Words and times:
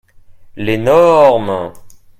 L'énorme. 0.55 1.71